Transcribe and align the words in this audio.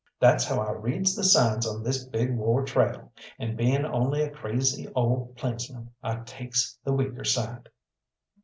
That's 0.19 0.45
how 0.45 0.59
I 0.59 0.71
reads 0.71 1.15
the 1.15 1.23
signs 1.23 1.67
on 1.67 1.83
this 1.83 2.03
big 2.03 2.35
war 2.35 2.65
trail, 2.65 3.11
and 3.37 3.55
being 3.55 3.85
only 3.85 4.23
a 4.23 4.31
crazy 4.31 4.87
old 4.95 5.35
plainsman, 5.35 5.91
I 6.01 6.21
takes 6.21 6.79
the 6.83 6.91
weaker 6.91 7.23
side." 7.23 7.69